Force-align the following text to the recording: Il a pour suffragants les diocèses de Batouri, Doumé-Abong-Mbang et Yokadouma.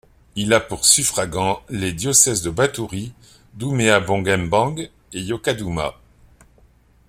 Il 0.35 0.51
a 0.51 0.59
pour 0.59 0.83
suffragants 0.83 1.61
les 1.69 1.93
diocèses 1.93 2.41
de 2.41 2.49
Batouri, 2.49 3.13
Doumé-Abong-Mbang 3.53 4.89
et 5.13 5.21
Yokadouma. 5.21 5.93